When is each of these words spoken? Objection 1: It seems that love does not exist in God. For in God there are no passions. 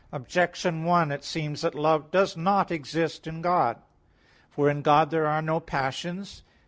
Objection 0.11 0.83
1: 0.83 1.11
It 1.11 1.23
seems 1.23 1.61
that 1.61 1.75
love 1.75 2.09
does 2.09 2.35
not 2.35 2.71
exist 2.71 3.27
in 3.27 3.39
God. 3.39 3.77
For 4.49 4.67
in 4.67 4.81
God 4.81 5.11
there 5.11 5.27
are 5.27 5.43
no 5.43 5.59
passions. 5.59 6.41